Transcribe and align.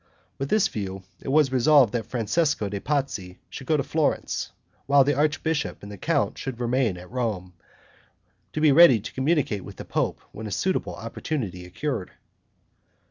With 0.39 0.49
this 0.49 0.67
view, 0.67 1.03
it 1.21 1.27
was 1.27 1.51
resolved 1.51 1.93
that 1.93 2.07
Francesco 2.07 2.69
de' 2.69 2.79
Pazzi 2.79 3.37
should 3.51 3.67
go 3.67 3.77
to 3.77 3.83
Florence, 3.83 4.49
while 4.87 5.03
the 5.03 5.13
archbishop 5.13 5.83
and 5.83 5.91
the 5.91 5.97
count 5.99 6.43
were 6.43 6.51
to 6.53 6.57
remain 6.57 6.97
at 6.97 7.11
Rome, 7.11 7.53
to 8.53 8.59
be 8.59 8.71
ready 8.71 8.99
to 8.99 9.13
communicate 9.13 9.63
with 9.63 9.75
the 9.75 9.85
pope 9.85 10.19
when 10.31 10.47
a 10.47 10.51
suitable 10.51 10.95
opportunity 10.95 11.65
occurred. 11.67 12.13